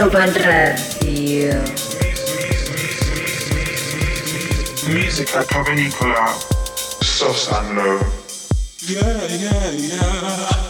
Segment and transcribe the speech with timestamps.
[0.00, 0.08] Giro
[0.46, 1.62] Radio.
[4.86, 6.34] Musica provenicola,
[7.02, 7.98] soft and low.
[8.86, 10.69] Yeah, yeah, yeah.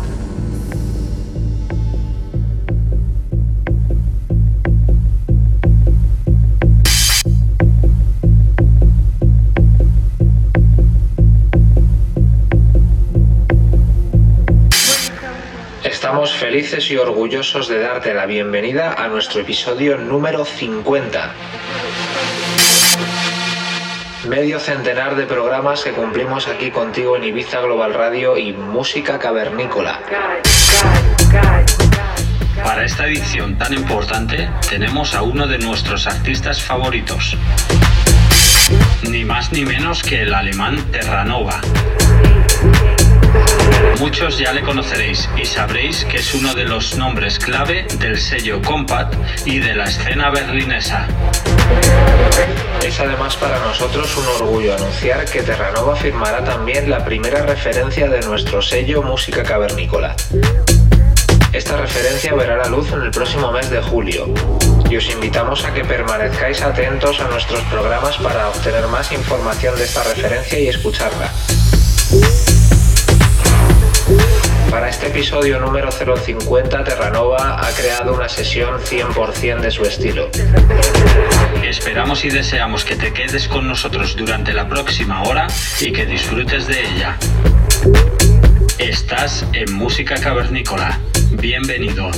[16.61, 21.33] Felices y orgullosos de darte la bienvenida a nuestro episodio número 50.
[24.27, 30.01] Medio centenar de programas que cumplimos aquí contigo en Ibiza Global Radio y Música Cavernícola.
[32.63, 37.37] Para esta edición tan importante tenemos a uno de nuestros artistas favoritos.
[39.09, 41.59] Ni más ni menos que el alemán Terranova.
[43.99, 48.61] Muchos ya le conoceréis y sabréis que es uno de los nombres clave del sello
[48.61, 49.13] Compact
[49.45, 51.07] y de la escena berlinesa.
[52.83, 58.21] Es además para nosotros un orgullo anunciar que Terranova firmará también la primera referencia de
[58.21, 60.15] nuestro sello Música Cavernícola.
[61.53, 64.33] Esta referencia verá la luz en el próximo mes de julio
[64.89, 69.83] y os invitamos a que permanezcáis atentos a nuestros programas para obtener más información de
[69.83, 71.31] esta referencia y escucharla.
[74.69, 80.29] Para este episodio número 050, Terranova ha creado una sesión 100% de su estilo.
[81.63, 85.47] Esperamos y deseamos que te quedes con nosotros durante la próxima hora
[85.79, 87.17] y que disfrutes de ella.
[88.77, 90.99] Estás en Música Cavernícola.
[91.31, 92.09] Bienvenido.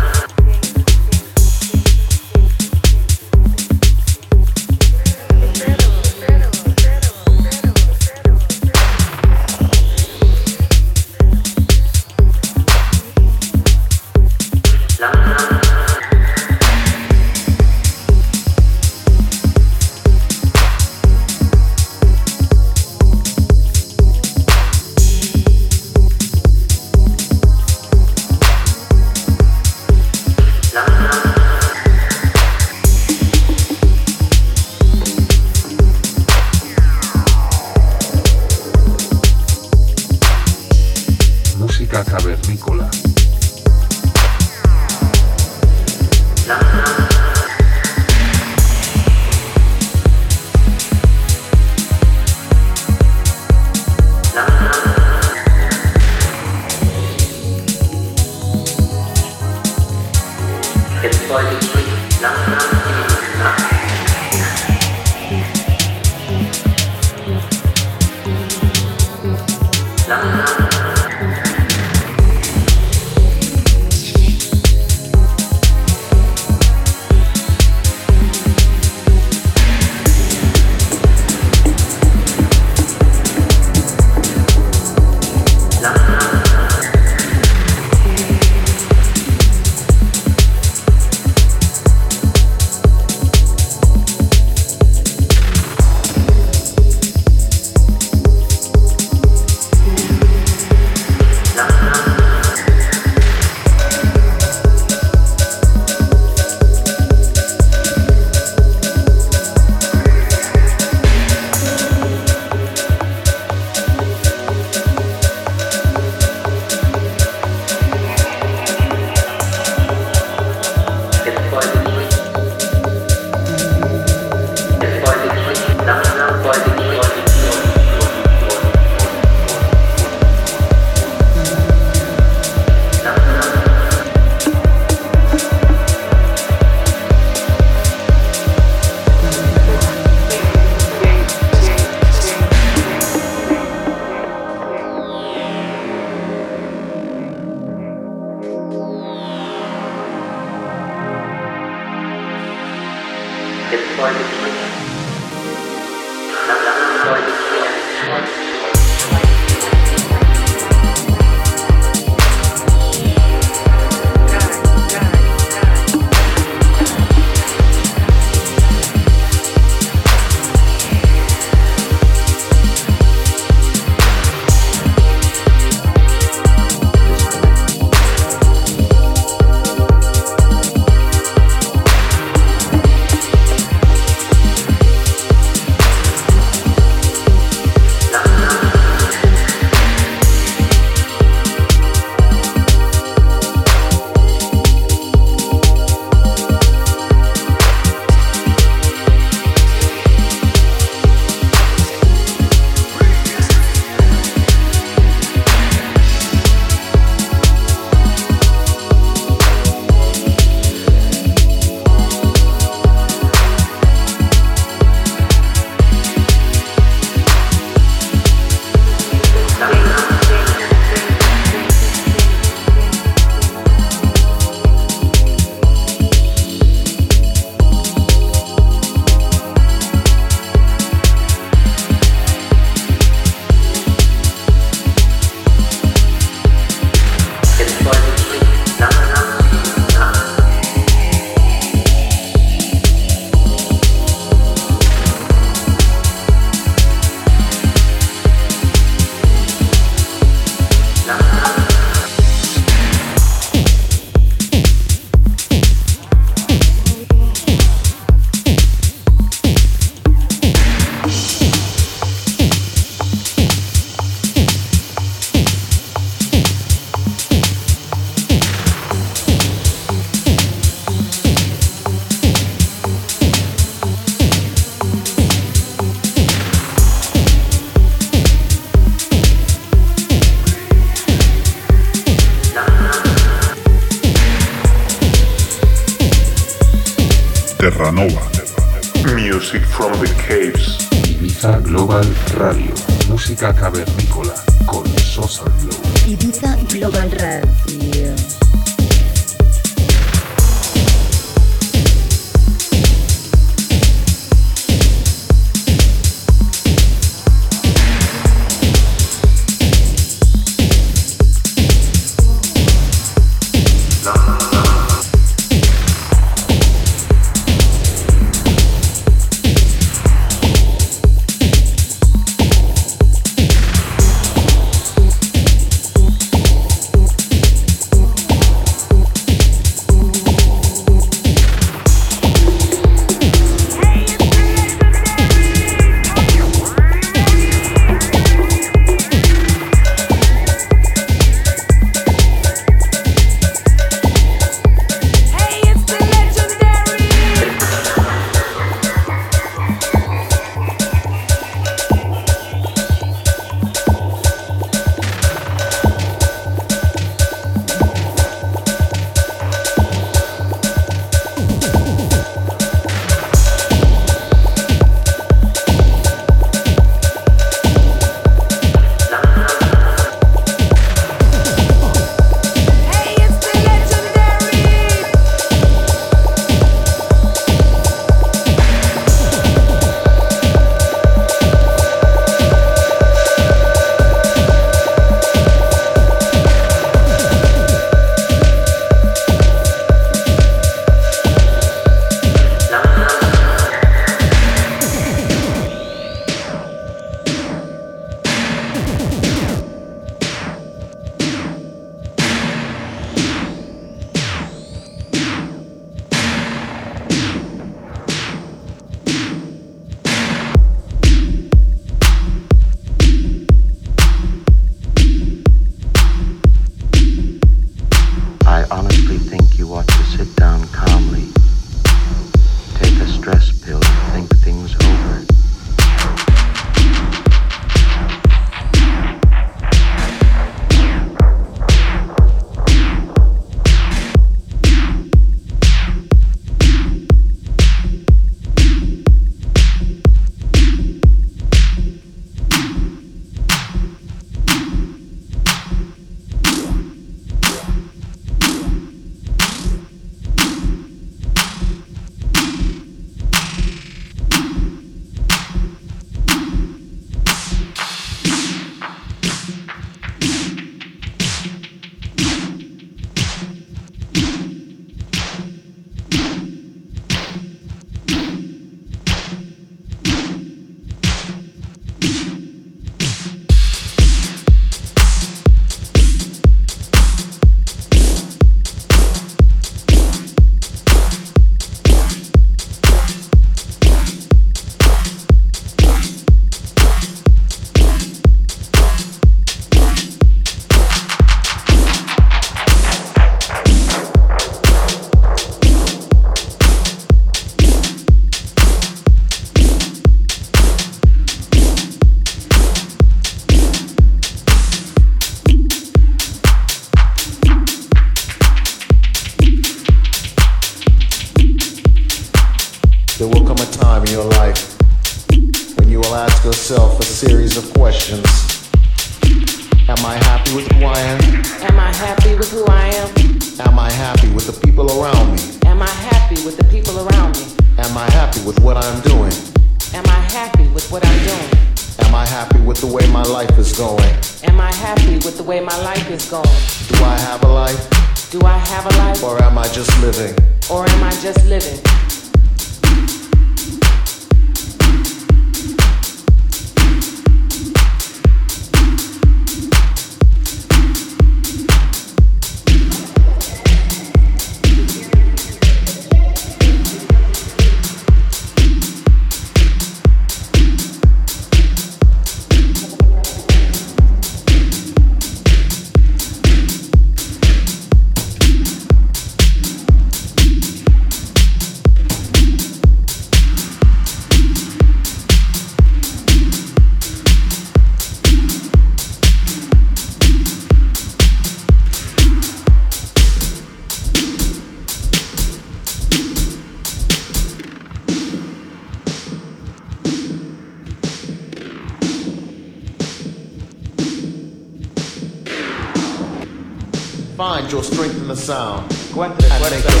[598.41, 598.83] sound.
[599.13, 600.00] Cuatro, cuatro.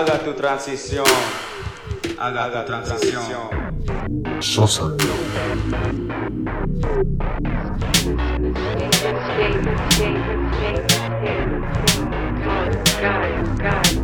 [0.00, 1.04] Haga tu transición.
[2.18, 3.22] Haga, Haga tu transición.
[4.40, 4.96] Sosa.
[13.02, 13.99] Guys, guys.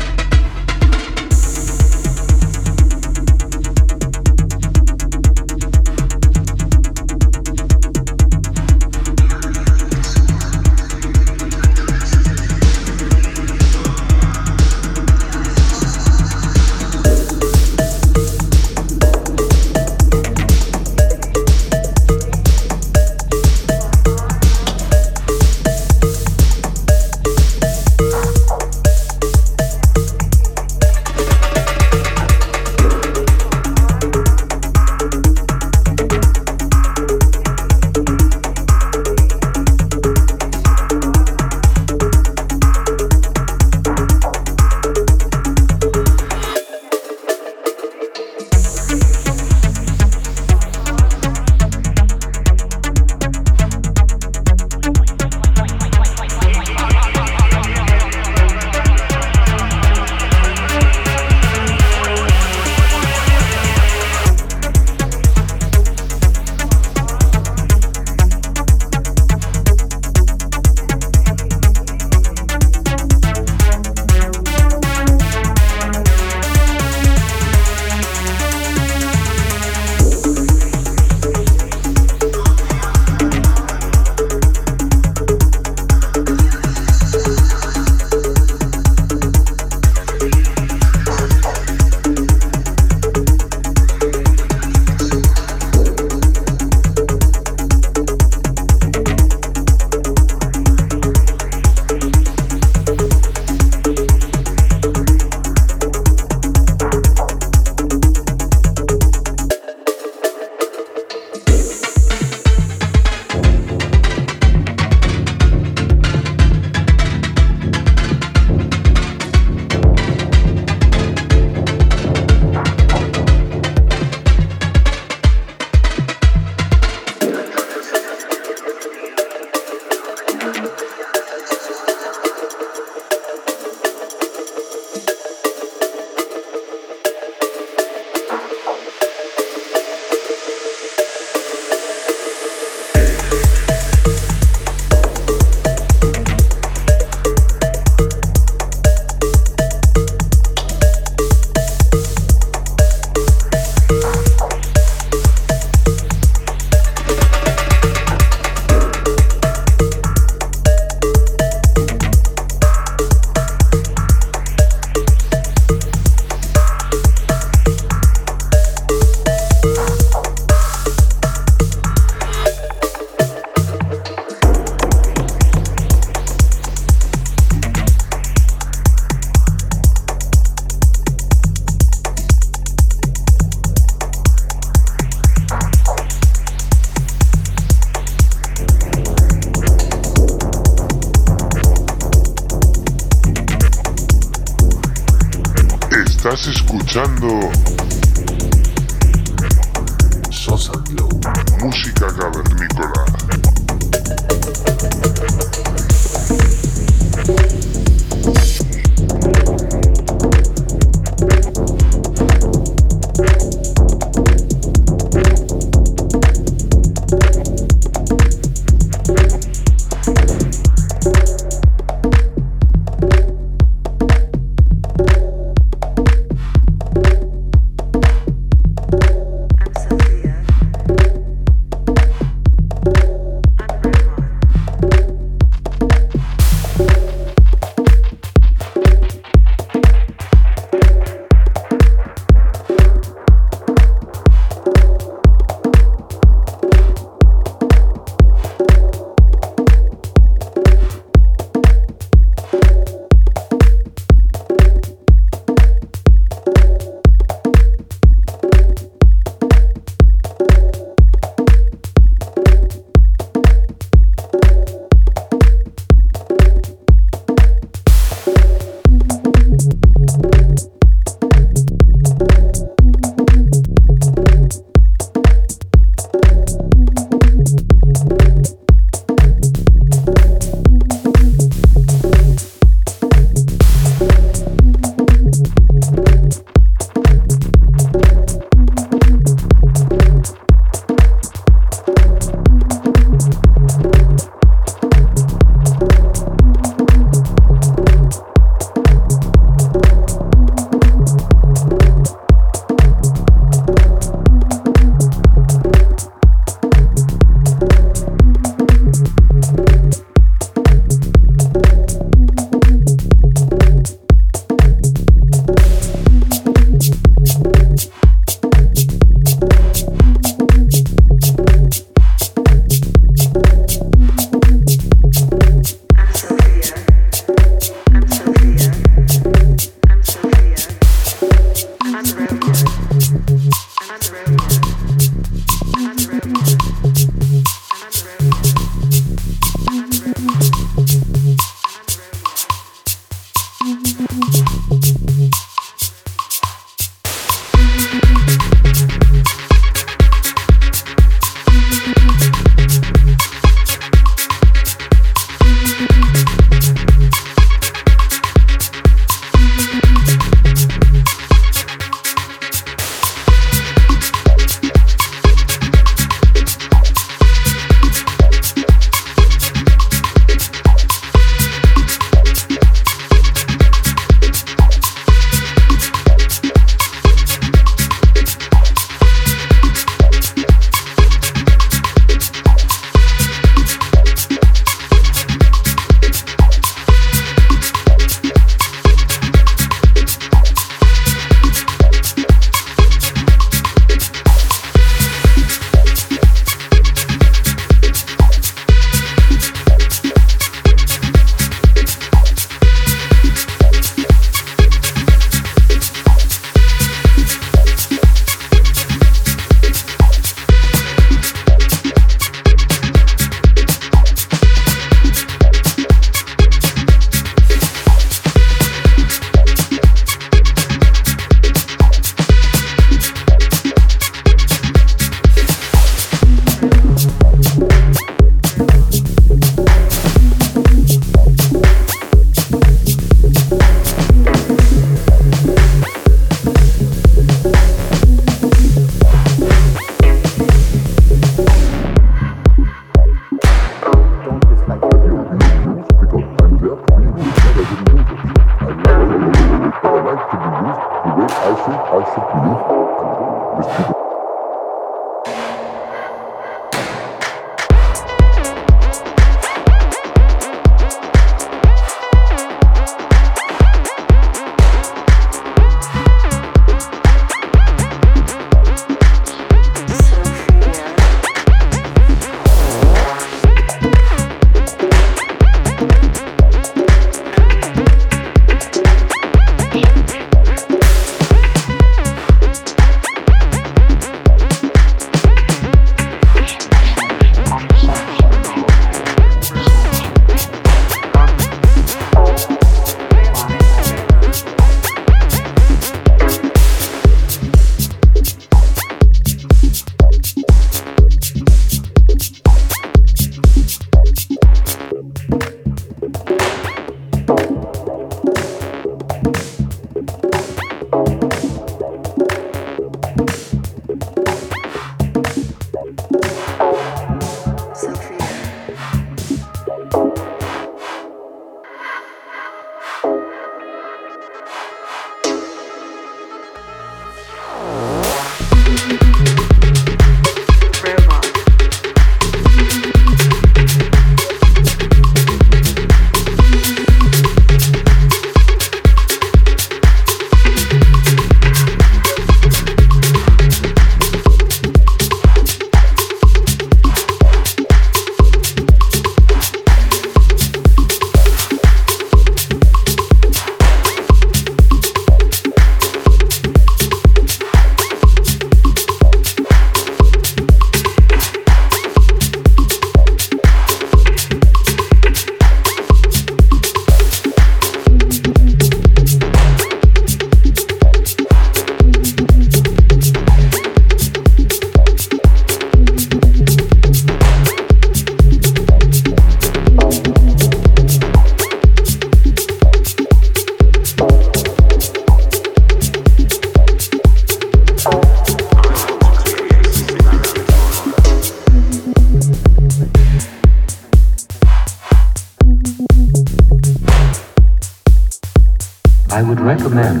[599.20, 600.00] I would recommend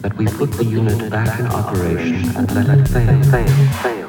[0.00, 3.22] that we put the unit back in operation and let it fail.
[3.24, 4.01] fail, fail.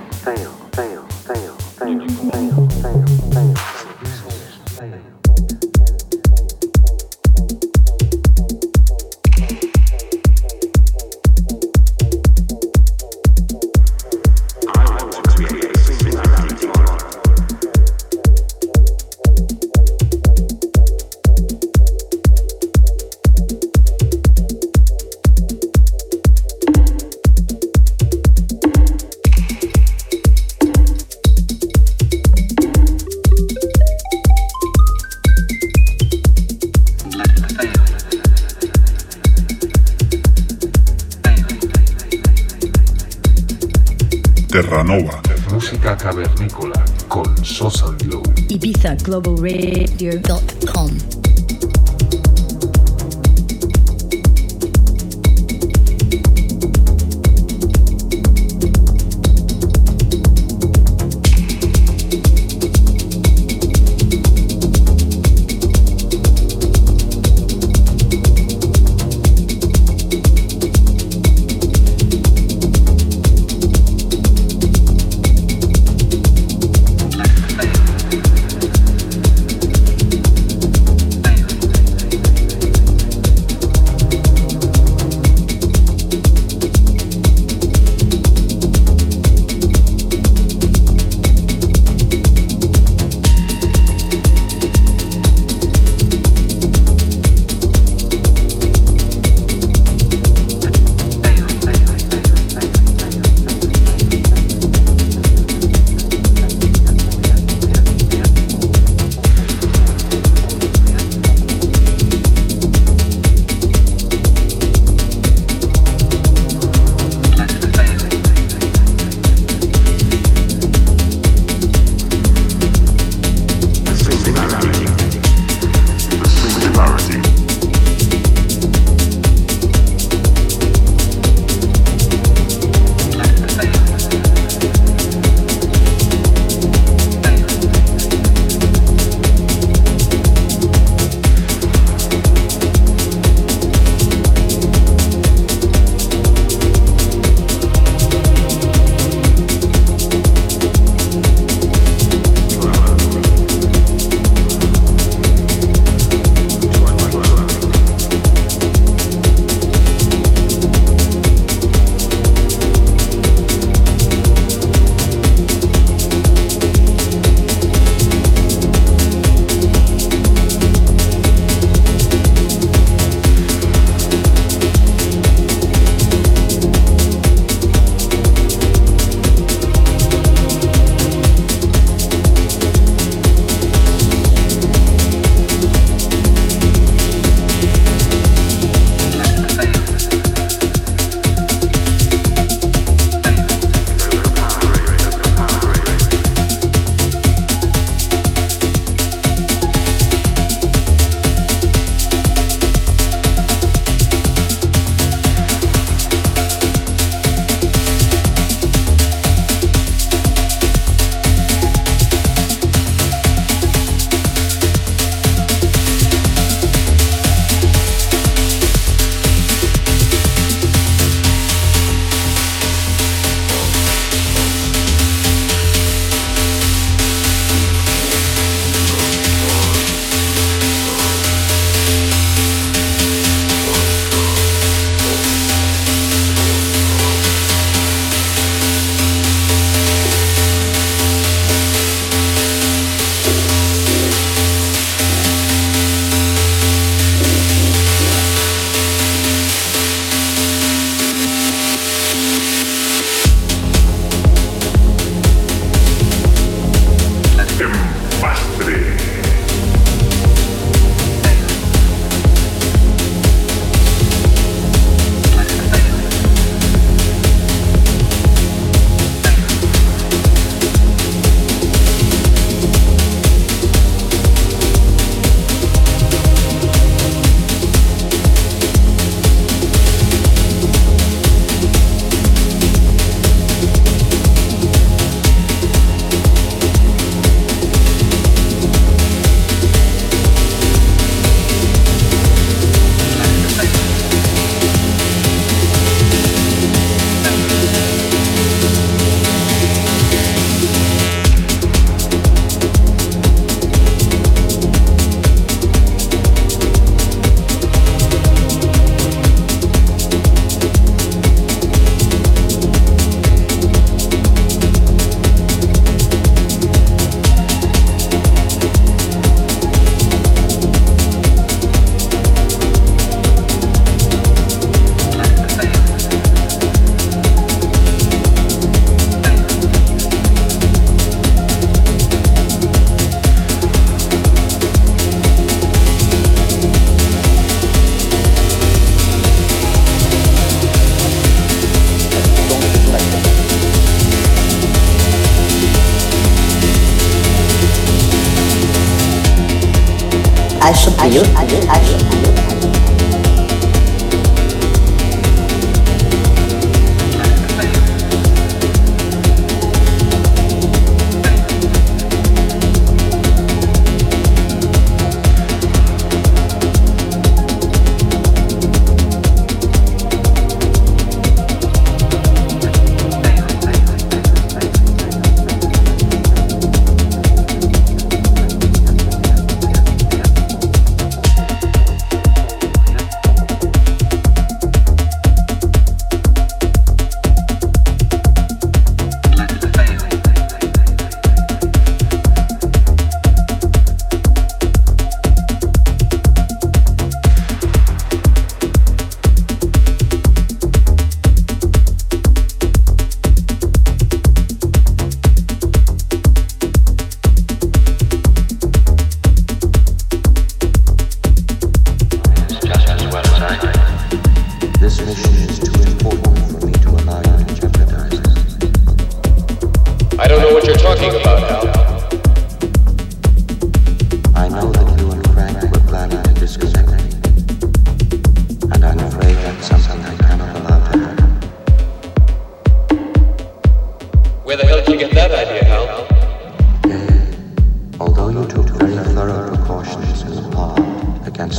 [351.03, 352.12] 诶呦诶呦诶呦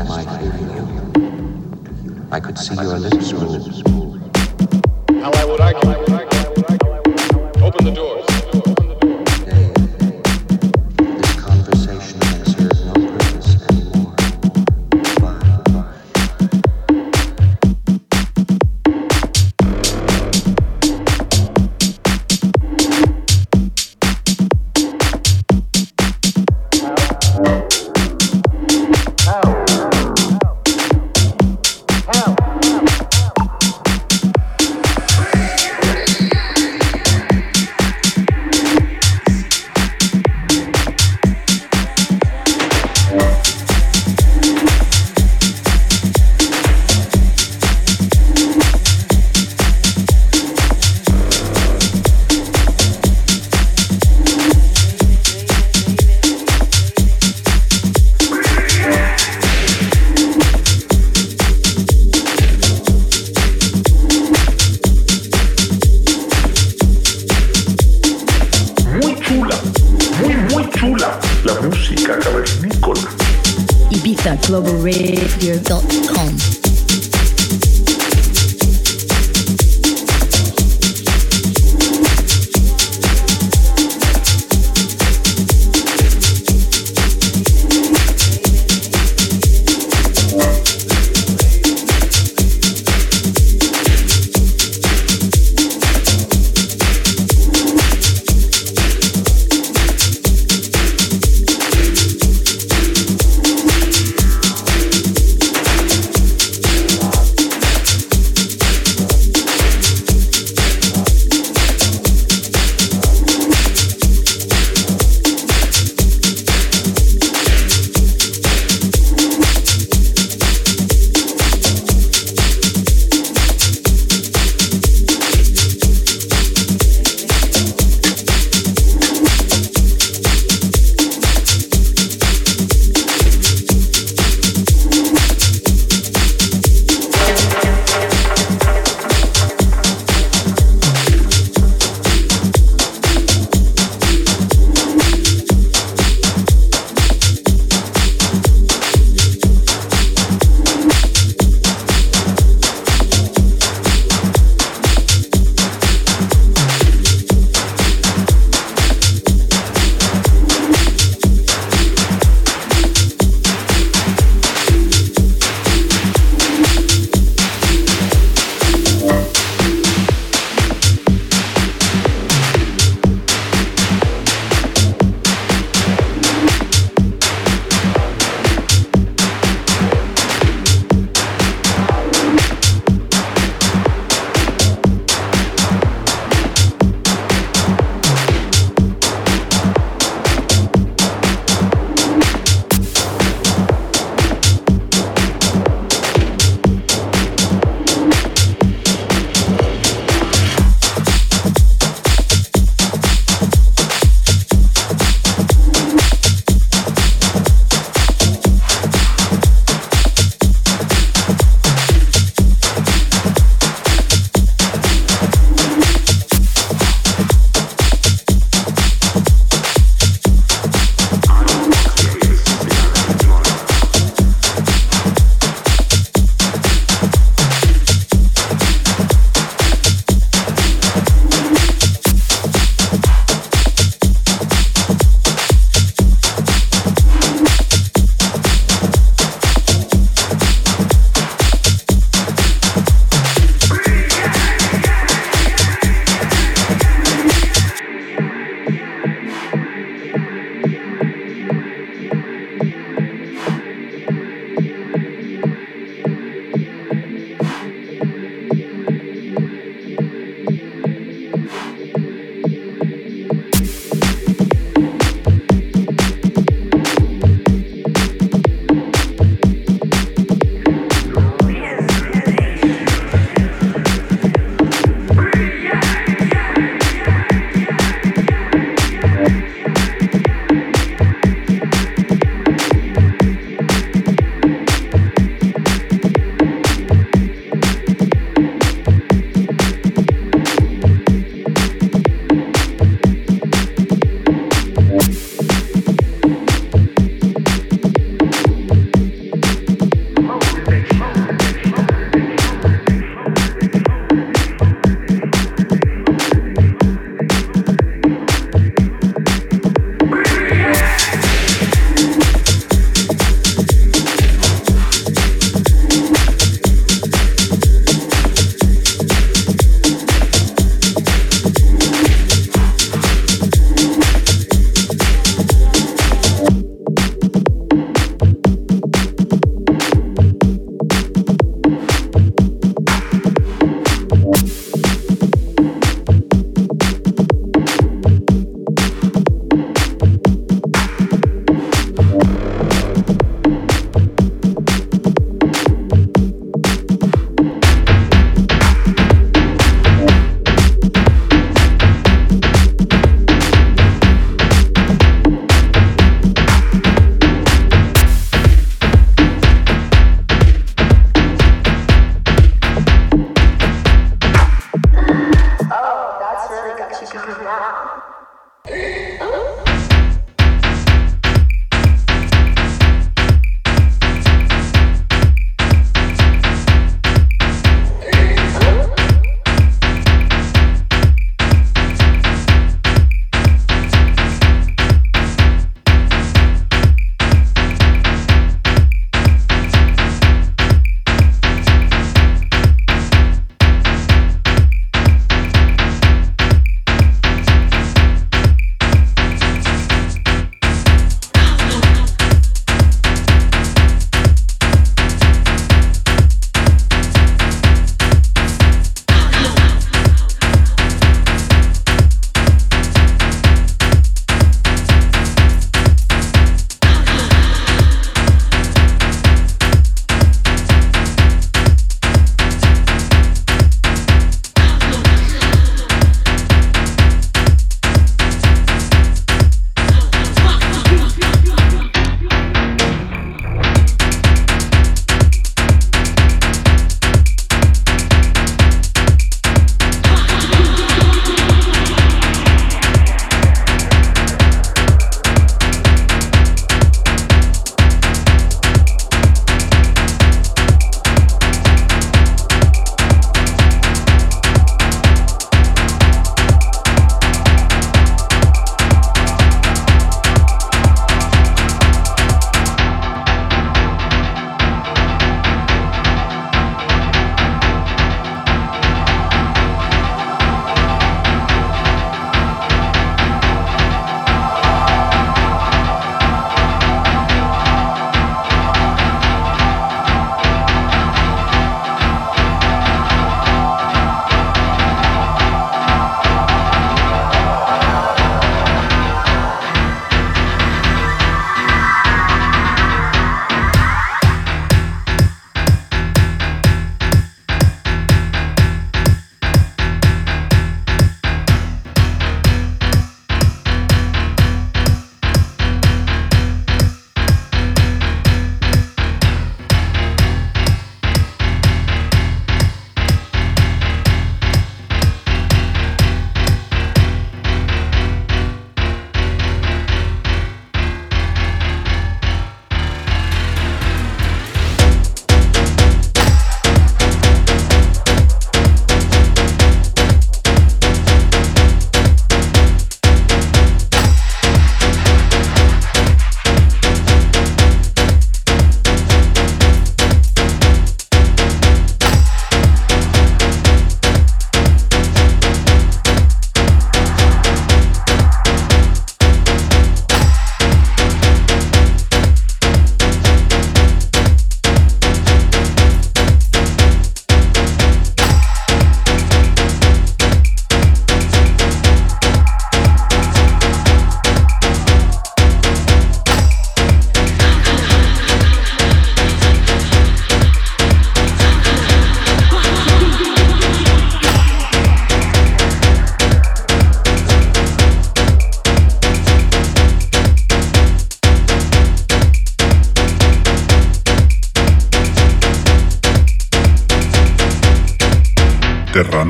[0.03, 0.25] my.
[2.33, 4.04] I could see your lips move.